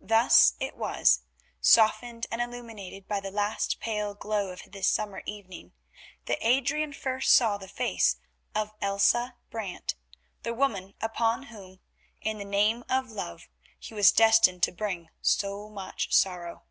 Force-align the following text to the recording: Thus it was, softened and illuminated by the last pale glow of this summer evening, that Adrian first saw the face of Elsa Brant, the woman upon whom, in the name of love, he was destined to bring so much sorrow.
Thus 0.00 0.54
it 0.58 0.76
was, 0.76 1.22
softened 1.60 2.26
and 2.32 2.42
illuminated 2.42 3.06
by 3.06 3.20
the 3.20 3.30
last 3.30 3.78
pale 3.78 4.12
glow 4.12 4.48
of 4.50 4.62
this 4.72 4.88
summer 4.88 5.22
evening, 5.24 5.72
that 6.24 6.38
Adrian 6.44 6.92
first 6.92 7.32
saw 7.32 7.56
the 7.56 7.68
face 7.68 8.16
of 8.56 8.74
Elsa 8.82 9.36
Brant, 9.50 9.94
the 10.42 10.52
woman 10.52 10.94
upon 11.00 11.44
whom, 11.44 11.78
in 12.20 12.38
the 12.38 12.44
name 12.44 12.82
of 12.88 13.12
love, 13.12 13.48
he 13.78 13.94
was 13.94 14.10
destined 14.10 14.64
to 14.64 14.72
bring 14.72 15.10
so 15.20 15.70
much 15.70 16.12
sorrow. 16.12 16.64